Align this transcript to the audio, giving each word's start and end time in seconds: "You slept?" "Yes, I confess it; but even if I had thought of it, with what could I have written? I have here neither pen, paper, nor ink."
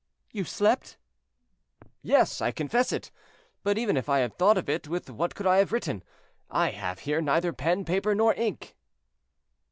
"You 0.31 0.45
slept?" 0.45 0.97
"Yes, 2.01 2.41
I 2.41 2.49
confess 2.49 2.91
it; 2.91 3.11
but 3.61 3.77
even 3.77 3.95
if 3.95 4.09
I 4.09 4.17
had 4.21 4.35
thought 4.35 4.57
of 4.57 4.67
it, 4.67 4.87
with 4.87 5.11
what 5.11 5.35
could 5.35 5.45
I 5.45 5.57
have 5.57 5.71
written? 5.71 6.03
I 6.49 6.71
have 6.71 7.01
here 7.01 7.21
neither 7.21 7.53
pen, 7.53 7.85
paper, 7.85 8.15
nor 8.15 8.33
ink." 8.33 8.75